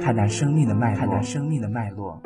[0.00, 2.20] 看那生命的脉，看那生命的脉络。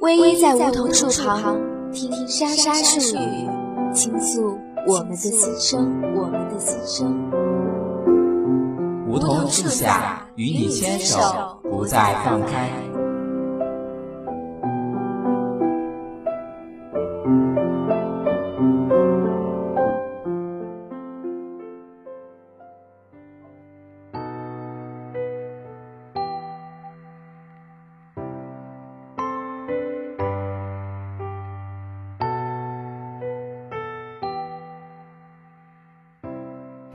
[0.00, 1.60] 偎依在梧桐树旁，
[1.92, 3.48] 听沙沙树语，
[3.94, 7.30] 倾诉我们的心声，我们的心声。
[9.08, 12.70] 梧桐树下，与你牵手，不再放开。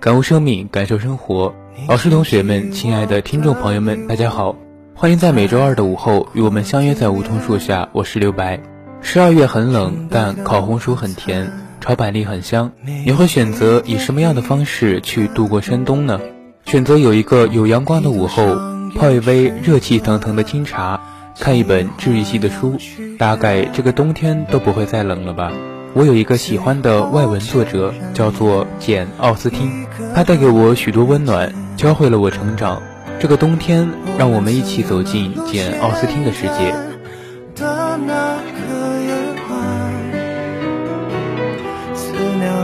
[0.05, 1.51] 感悟生命，感受生活。
[1.87, 4.55] 老师、同学们，亲爱的听众朋友们，大家好，
[4.93, 7.89] 欢迎在每周二的午后与我们相约在梧桐树下。
[7.91, 8.61] 我是刘白。
[9.01, 12.71] 十二月很冷，但烤红薯很甜，炒板栗很香。
[13.03, 16.21] 你会选择以什么样的方式去度过深冬呢？
[16.67, 18.55] 选择有一个有阳光的午后，
[18.95, 21.01] 泡一杯热气腾腾的清茶，
[21.39, 22.77] 看一本治愈系的书，
[23.17, 25.51] 大概这个冬天都不会再冷了吧。
[25.95, 32.83] 我有一个喜欢的外文作者，叫做简·奥斯汀，他带给我许多温暖，教会了我成长。
[33.17, 36.75] 这个冬天，让我们一起走进简·奥斯汀的世界。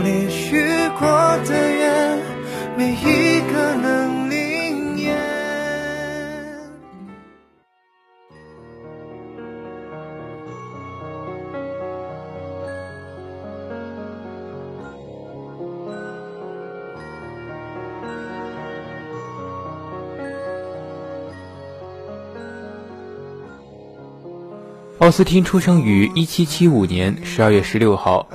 [0.04, 0.60] 你许
[0.98, 1.08] 过
[1.46, 2.18] 的愿
[2.76, 3.21] 每一
[24.98, 28.28] 奥斯汀出生于1775年12月16号，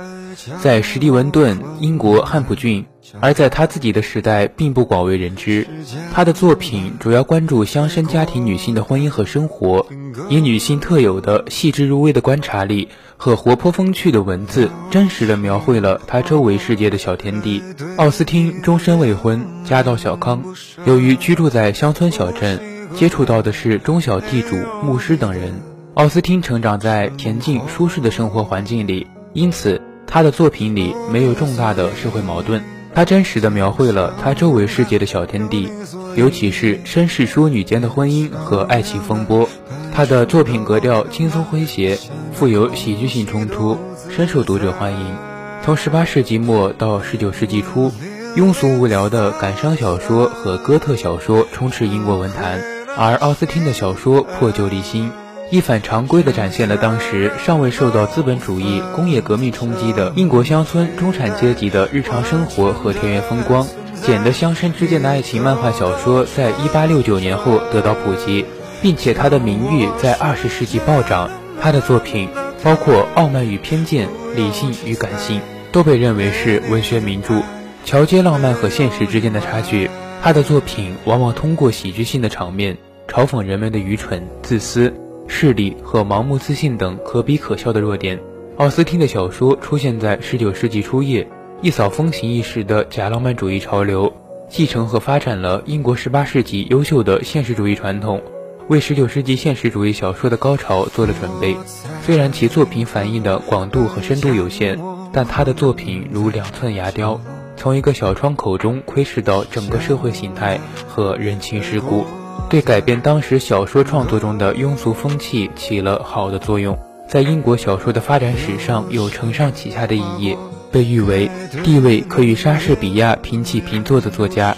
[0.62, 2.84] 在史蒂文顿，英国汉普郡。
[3.20, 5.66] 而在他自己的时代，并不广为人知。
[6.12, 9.86] 他的作品主要关注乡绅家庭女性的婚姻和生活，
[10.28, 17.62] 以女性特有的细致入微的观察力和活泼风趣的文字，真实地描绘了他周围世界的小天地。
[17.96, 20.42] 奥斯汀终身未婚，家道小康。
[20.84, 22.60] 由于居住在乡村小镇，
[22.94, 25.62] 接触到的是中小地主、牧师等人。
[25.98, 32.62] 奥斯汀成长在恬静舒适的生活环境里，因此他的作品里没有重大的社会矛盾。
[32.94, 35.68] 他真实的描绘了他周围世界的小天地，
[36.14, 39.48] 尤其是绅士淑女间的婚姻和爱情风波。
[39.92, 41.98] 他的作品格调轻松诙谐，
[42.32, 43.76] 富有喜剧性冲突，
[44.08, 45.16] 深受读者欢迎。
[45.64, 47.90] 从18世纪末到19世纪初，
[48.36, 52.62] 庸俗无聊的感伤小说和哥特小说充斥英国文坛，
[52.96, 55.10] 而奥斯汀的小说破旧立新。
[55.50, 63.66] 一反常规地展现了当时尚未受到资本主义工业革命冲击的英国乡村中产阶级的日常生活和田园风光。
[64.02, 68.44] 简的乡绅之间的爱情漫画小说在一八六九年后得到普及，
[68.82, 71.30] 并且他的名誉在二十世纪暴涨。
[71.60, 72.28] 他的作品
[72.62, 74.06] 包括《傲慢与偏见》
[74.36, 75.40] 《理性与感性》，
[75.72, 77.40] 都被认为是文学名著。
[77.86, 79.88] 桥接浪漫和现实之间的差距，
[80.22, 82.76] 他的作品往往通过喜剧性的场面
[83.08, 84.92] 嘲讽人们的愚蠢、自私。
[85.28, 88.18] 势力和盲目自信等可比可笑的弱点。
[88.56, 91.28] 奥斯汀的小说出现在19世纪初叶，
[91.62, 94.12] 一扫风行一时的假浪漫主义潮流，
[94.48, 98.20] 继承和发展了英国18世纪优秀的现实主义传统，
[98.68, 101.56] 为19世纪现实主义小说的高潮做了准备。
[102.02, 104.76] 虽然其作品反映的广度和深度有限，
[105.12, 107.20] 但他的作品如两寸牙雕，
[107.56, 112.04] 从一个小窗口中窥视到整个社会形态和人情世故。
[112.50, 120.36] 对改变当时小说创作中的庸俗风气起了好的作用，在英国小说的发展史上有承上启下的一页，
[120.72, 121.30] 被誉为
[121.62, 124.56] 地位可与莎士比亚平起平坐的作家。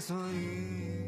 [0.00, 1.07] 所以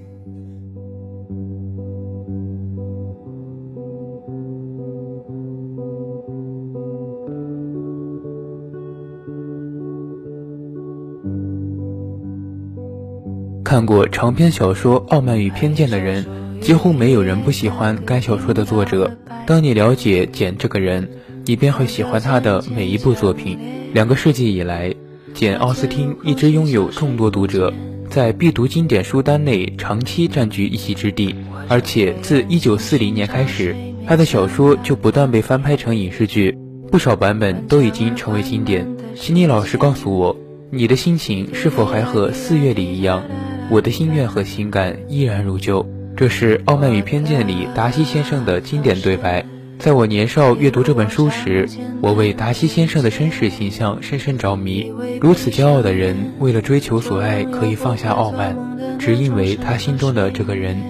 [13.70, 16.26] 看过长篇小说《傲慢与偏见》的人，
[16.60, 19.16] 几乎没有人不喜欢该小说的作者。
[19.46, 21.08] 当你了解简这个人，
[21.44, 23.56] 你便会喜欢他的每一部作品。
[23.92, 24.92] 两个世纪以来，
[25.34, 27.72] 简·奥斯汀一直拥有众多读者，
[28.08, 31.32] 在必读经典书单内长期占据一席之地。
[31.68, 36.58] 而且自1940年开始，他的小说就不断被翻拍成影视剧，
[36.90, 38.84] 不少版本都已经成为经典。
[39.14, 40.36] 请你老实告诉我，
[40.72, 43.24] 你的心情是否还和四月里一样？
[43.70, 45.84] 我的心愿和情感依然如旧。
[46.16, 49.44] 这是《傲慢与偏见》里达西先生的经典对白。
[49.80, 51.68] 在我年少阅读这本书时，
[52.00, 54.92] 我为达西先生的绅士形象深深着迷。
[55.20, 58.56] 如此骄傲的人，为了追求所爱，可以放下傲慢，
[59.00, 60.80] 只因为他心中的这个人。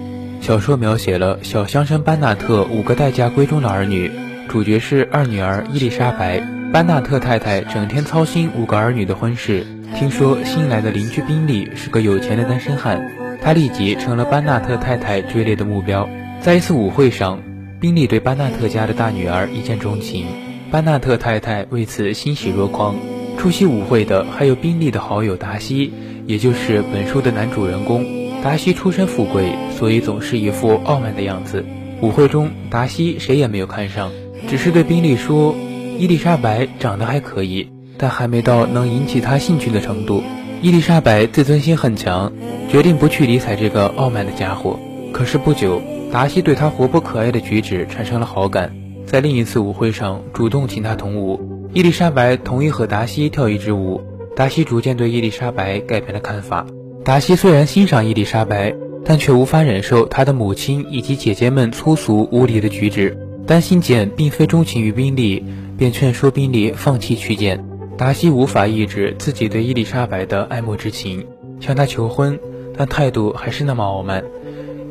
[0.41, 4.11] 小说描写了小乡绅班纳特五个待嫁闺中的儿女，
[4.47, 6.60] 主角是二女儿伊丽莎白。
[6.71, 9.67] 班纳特太太整天操心五个儿女的婚事。
[9.93, 13.11] 听说新来的邻居宾利是个有钱的单身汉。
[13.41, 16.07] 他立即成了班纳特太太追猎的目标。
[16.39, 17.41] 在一次舞会上，
[17.81, 20.25] 宾利对班纳特家的大女儿一见钟情，
[20.71, 22.95] 班纳特太太为此欣喜若狂。
[23.37, 25.91] 出席舞会的还有宾利的好友达西，
[26.25, 28.05] 也就是本书的男主人公。
[28.41, 31.65] 达西出身富贵，所以总是一副傲慢的样子。
[31.99, 34.09] 舞会中，达西谁也没有看上，
[34.47, 35.53] 只是对宾利说
[36.01, 40.23] ：“伊丽莎白长得还可以，但还没到能引起他兴趣的程度。”
[40.59, 42.33] 伊丽莎白自尊心很强，
[42.71, 44.79] 决定不去理睬这个傲慢的家伙。
[45.11, 45.79] 可是不久，
[46.11, 48.73] 达西对他活泼可爱的举止产生了好感，
[49.05, 51.69] 在另一次舞会上主动请他同舞。
[51.71, 54.01] 伊丽莎白同意和达西跳一支舞。
[54.35, 56.65] 达西逐渐对伊丽莎白改变了看法。
[57.05, 58.73] 达西虽然欣赏伊丽莎白，
[59.05, 63.15] 但却无法忍受她的母亲以及姐姐们粗俗无礼的举止。
[63.47, 65.43] 担心简并非钟情于宾利，
[65.81, 67.65] 便劝说宾利放弃去见。
[67.97, 71.25] 达西无法抑制自己对伊丽莎白的爱慕之情，
[71.59, 72.39] 向她求婚，
[72.77, 74.23] 但态度还是那么傲慢。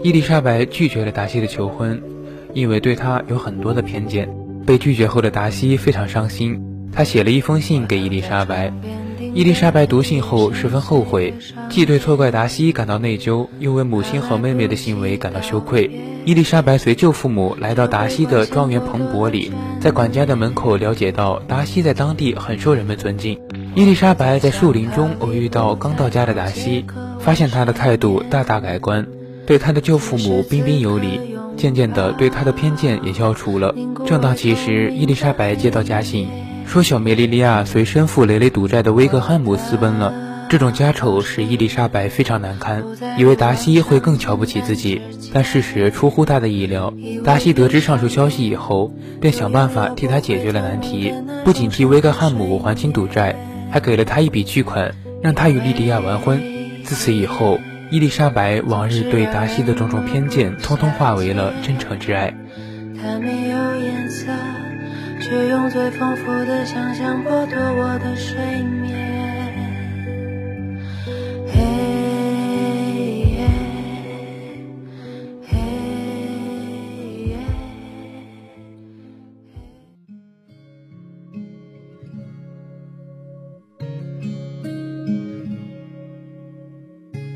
[0.02, 2.02] 伊丽莎白拒绝了达西的求婚，
[2.54, 4.28] 因为对他有很多的偏见。
[4.66, 6.60] 被拒绝后的达西非常伤心，
[6.92, 8.72] 他写了一封信给伊丽莎白。
[9.32, 11.34] 伊丽莎白读信后十分后悔，
[11.68, 15.88] 既对错怪达西感到内疚，又为母亲和妹妹的行为感到羞愧。
[16.24, 23.38] 伊丽莎白随舅父母来到达西的庄园蓬勃里，在管家的门口了解到达西在当地很受人们尊敬。
[23.76, 26.84] 伊丽莎白在树林中偶遇到刚到家的达西，
[27.20, 29.06] 发现他的态度大大改观，
[29.46, 31.20] 对他的舅父母彬彬有礼，
[31.56, 33.74] 渐渐的对他的偏见也消除了。
[34.04, 36.28] 正当其时，伊丽莎白接到家信。
[36.70, 42.84] 说小梅莉利亚随身负累累赌债的威格汉姆私奔了，这种家丑使伊丽莎白非常难堪，
[43.19, 45.02] 以为达西会更瞧不起自己，
[45.32, 46.94] 但事实出乎他的意料。
[47.25, 51.12] 达西得知上述消息以后，便想办法替他解决了难题，
[51.44, 53.34] 不仅替威格汉姆还清赌债，
[53.73, 54.94] 还给了他一笔巨款，
[55.25, 56.40] 让他与莉迪亚完婚。
[56.84, 57.58] 自此以后，
[57.90, 62.32] 伊丽莎白往日对达西的种种偏见，通通化为了真诚之爱。
[65.30, 68.98] 却用最丰富的想象剥夺我的睡眠。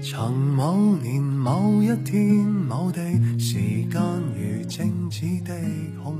[0.03, 3.01] 曾某年某一天某地
[3.39, 3.55] 时
[3.89, 4.01] 间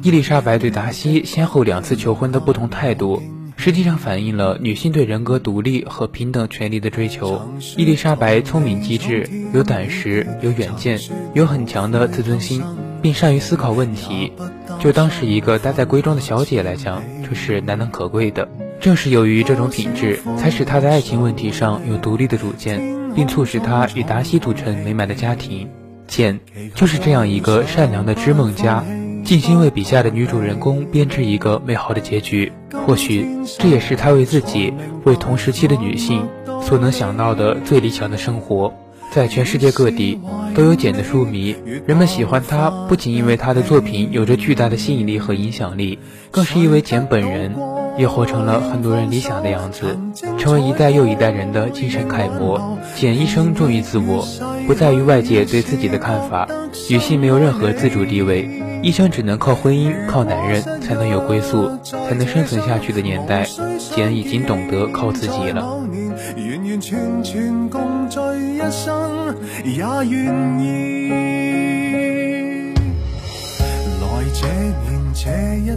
[0.03, 3.23] 伊丽莎白对达西先后两次求婚的不同态度，
[3.57, 7.41] 实际上反映了女性对人格独立和平等权利的追求。
[7.77, 10.99] 伊丽莎白聪明机智，有胆识，有远见，
[11.33, 12.63] 有很强的自尊心，
[13.01, 14.33] 并善于思考问题。
[14.79, 18.47] 就当是一个待在闺中的小姐来讲，这是难能可贵的。
[18.81, 22.83] 正是由于这种品质，才使她在爱情问题上有独立的主见，
[23.15, 25.69] 并促使她与达西组成美满的家庭。
[26.07, 26.41] 简
[26.75, 28.85] 就是这样一个善良的织梦家。
[29.25, 32.53] 尽心为笔下的女主人公编织一个美好的结局，
[32.87, 33.27] 或许
[33.59, 34.71] 这也是她为自己、
[35.05, 36.29] 为同时期的女性
[36.61, 38.75] 所能想到的最理想的生活。
[39.15, 40.21] 在全世界各地
[40.57, 41.55] 都有简的书迷，
[41.87, 46.01] 人们喜欢他不仅因为他的作品有着巨大的吸引力和影响力，
[46.33, 47.55] 更是因为简本人
[47.97, 49.97] 也活成了很多人理想的样子，
[50.37, 52.77] 成为一代又一代人的精神楷模。
[52.97, 54.27] 简一生忠于自我，
[54.67, 56.49] 不在于外界对自己的看法，
[56.91, 58.51] 女性没有任何自主地位。
[58.83, 63.47] 一生只能靠婚姻、靠男人才能有归宿，才能生存下去的年代，
[63.95, 65.79] 简已经懂得靠自己了。
[66.81, 68.23] 全全共醉
[68.55, 71.11] 一生也愿意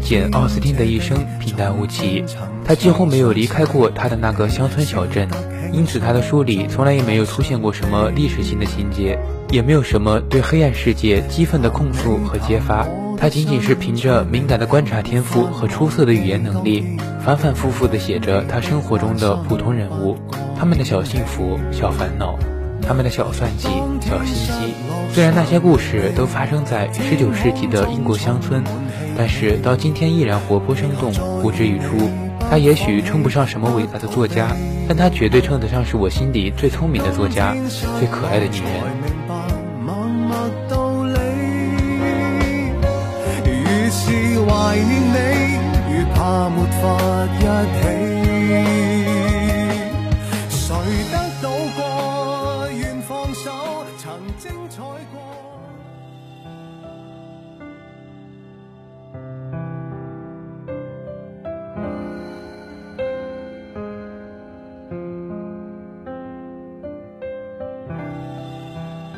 [0.02, 2.24] 简·奥斯汀的一生平淡无奇，
[2.64, 5.28] 他几乎没有离开过他的那个乡村小镇，
[5.72, 9.20] 因此他的书里从来也没有出现过什么历史性的情节。
[9.50, 12.86] 也没有什么对黑暗世界激愤的控诉和揭发。
[13.20, 20.16] 他仅仅是凭着敏感的观察天赋和出色的语言能力，反反复复地写着他生活中的普通人物，
[20.58, 22.38] 他们的小幸福、小烦恼，
[22.82, 23.68] 他们的小算计、
[24.02, 24.74] 小心机。
[25.12, 28.64] 虽然那些故事都发生在十九世纪的英国乡村，
[29.18, 32.10] 但是到今天依然活泼生动、呼之欲出。
[32.50, 34.56] 他也许称不上什么伟大的作家，
[34.88, 37.56] 但他绝对称得上是我心底最聪明的作家，
[38.00, 39.17] 最可爱的女人。
[44.48, 45.18] 怀念你，
[45.92, 46.82] 如怕没法
[47.36, 47.44] 一
[47.76, 47.84] 起。
[50.50, 50.66] 谁
[51.12, 51.80] 得到过，
[52.72, 53.52] 愿放手，
[53.98, 54.06] 曾
[54.38, 55.20] 精彩过。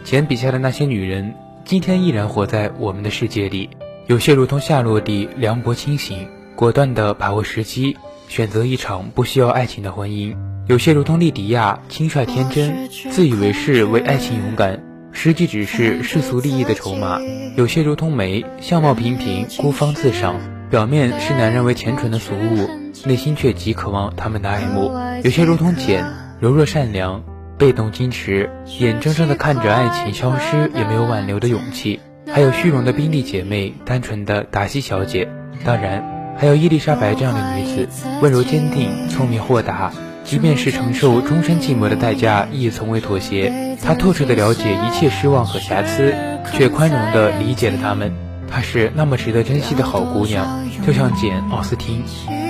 [0.04, 3.70] 简笔下的那些女人，今天依然活在我们的世界里。
[4.10, 7.96] 有些如同夏洛蒂凉薄清醒，果断地把握时机，
[8.28, 10.36] 选择一场不需要爱情的婚姻；
[10.66, 17.20] 有些如同莉迪亚轻率天真，自以为是为爱情勇敢，实际只是世俗利益的筹码；
[17.56, 20.38] 有些如同梅相貌平平，孤芳自赏，
[20.72, 22.68] 表面视男人为虔纯的俗物，
[23.06, 24.90] 内心却极渴望他们的爱慕；
[25.24, 26.04] 有些如同简
[26.40, 27.24] 柔弱善良，
[27.60, 28.50] 被动矜持，
[28.80, 32.00] 眼睁睁地看着爱情消失，也没有挽留的勇气。
[32.32, 35.28] 还有虚荣的宾利姐妹，单纯的达西小姐，
[35.66, 39.92] 当然还有伊丽莎白这样的女子，温柔坚定，聪明豁达，
[40.24, 43.78] 即便是承受终身寂寞的代价，亦从未妥协。
[43.82, 46.14] 她透彻的了解一切失望和瑕疵，
[46.54, 48.14] 却宽容的理解了他们。
[48.48, 52.04] 她是那么值得珍惜的好姑娘，就像简·奥斯汀，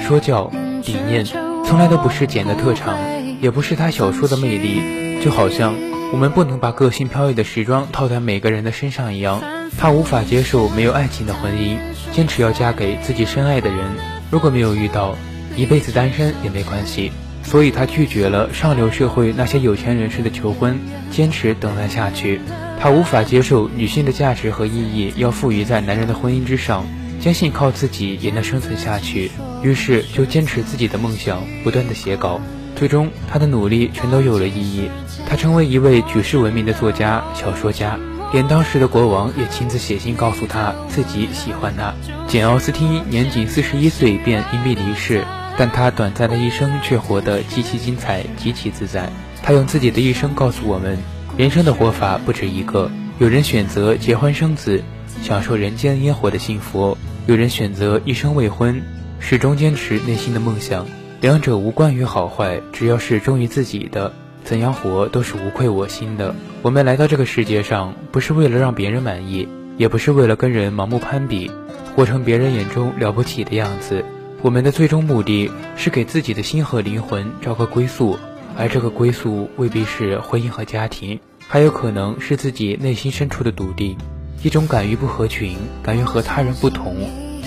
[0.05, 0.51] 说教、
[0.85, 1.25] 理念，
[1.65, 2.97] 从来都不是简的特长，
[3.41, 5.73] 也不是她小说的魅力，就好像
[6.11, 9.43] 我们不能把个性飘逸的时装套在每个人的身上一样。
[9.77, 11.77] 她无法接受没有爱情的婚姻，
[12.11, 13.91] 坚持要嫁给自己深爱的人。
[14.31, 15.15] 如果没有遇到，
[15.55, 17.11] 一辈子单身也没关系。
[17.43, 20.79] 所以她拒绝了上流社会那些有钱人士的求婚，
[21.11, 22.41] 坚持等待下去。
[22.79, 26.85] 她无法接受女性的价值和意义要赋予在男人的婚姻之上，
[27.19, 29.29] 坚信靠自己也能生存下去。
[29.61, 32.41] 于是就坚持自己的梦想，不断的写稿。
[32.79, 34.89] 最终，他的努力全都有了意义。
[35.27, 37.99] 他成为一位举世闻名的作家、小说家。
[38.31, 41.93] 连当时的国王也亲自写信告诉他自己喜欢他。
[42.25, 45.25] 简·奥斯汀年仅四十一岁便因病离世，
[45.57, 49.09] 但他短暂的一生却活得极其精彩、极其自在。
[49.43, 50.97] 他用自己的一生告诉我们：
[51.35, 52.89] 人生的活法不止一个。
[53.17, 54.81] 有人选择结婚生子，
[55.21, 56.95] 享受人间烟火的幸福；
[57.27, 58.81] 有人选择一生未婚，
[59.19, 60.85] 始终坚持内心的梦想。
[61.21, 64.13] 两者无关于好坏，只要是忠于自己的。
[64.45, 66.33] 怎样活都是无愧我心的。
[66.61, 69.45] 我们来到这个世界上，不是为了让别人满意，
[69.77, 71.51] 也不是为了跟人盲目攀比，
[71.93, 74.05] 活成别人眼中了不起的样子。
[74.41, 78.17] 我们的最终目的是给自己的心和灵魂找个归宿，
[78.57, 83.97] 而这个归宿未必是婚姻和家庭，还有可能是自己内心深处的笃定，
[84.41, 86.95] 一种敢于不合群、敢于和他人不同、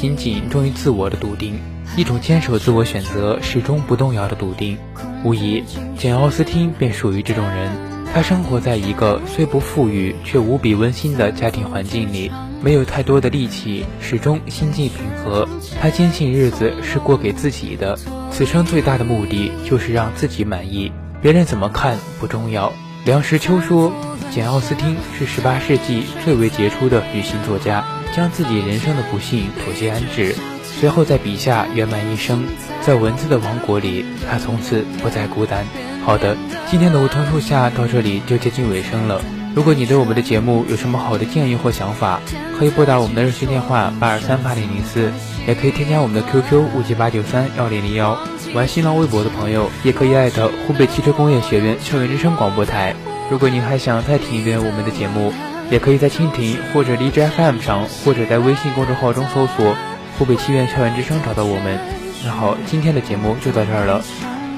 [0.02, 1.60] 仅仅忠于自我的笃定。
[1.96, 4.76] 一种坚守自我选择、始终不动摇的笃定，
[5.22, 5.62] 无疑，
[5.96, 7.70] 简·奥斯汀便属于这种人。
[8.12, 15.48] 他生活在一个虽不富裕却无比温馨的家庭环境里，没有太多的力气，始终心境平和。
[15.80, 17.96] 他坚信日子是过给自己的，
[18.32, 20.90] 此生最大的目的就是让自己满意，
[21.20, 22.72] 别人怎么看不重要。
[23.04, 23.92] 梁实秋说，
[24.32, 30.34] 简·奥斯汀是18世纪最为杰出的女性作家，将自己人生的不幸妥协安置。
[30.62, 32.44] 随后在笔下圆满一生，
[32.80, 35.64] 在文字的王国里，他从此不再孤单。
[36.04, 36.36] 好的，
[36.70, 39.20] 今天的梧桐树下到这里就接近尾声了。
[39.54, 42.20] 如果你对我们的节目有什么好的建议或想法，
[42.58, 45.12] 可以拨打我们的热线电话八二三八零零四，
[45.46, 48.18] 也可以添加我们的 QQ 五七八九三幺零零幺。
[48.54, 52.94] 玩新浪微博的朋友也可以艾特湖北汽车工业学院校园之声广播台。
[53.30, 55.32] 如果您还想再听一遍我们的节目，
[55.72, 59.74] 也可以在蜻蜓或者荔枝 FM 上，或者在微信公众号中搜索。
[60.18, 61.80] 湖北七院校园之声找到我们，
[62.22, 64.04] 那好，今天的节目就到这儿了。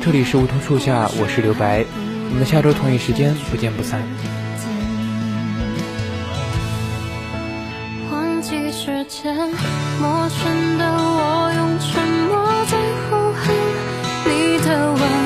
[0.03, 1.85] 这里是梧桐树下，我是刘白，
[2.31, 4.03] 我们下周同一时间不见不散。
[8.11, 9.37] 忘记时间，
[10.01, 12.77] 陌生的我用沉默在
[13.09, 13.55] 呼喊
[14.27, 15.24] 你的吻。